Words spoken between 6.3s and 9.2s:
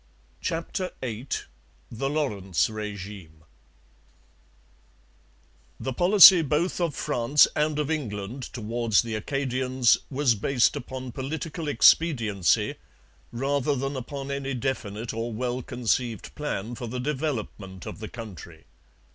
both of France and of England towards the